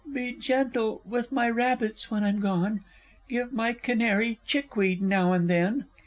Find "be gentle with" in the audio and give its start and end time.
0.13-1.31